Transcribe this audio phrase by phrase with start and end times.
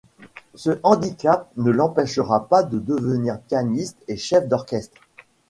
[0.55, 4.99] Ce handicap ne l'empêchera pas de devenir pianiste et chef d'orchestre.